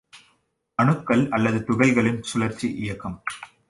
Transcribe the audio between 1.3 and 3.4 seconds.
அல்லது துகள்களின் சுழற்சி இயக்கம்.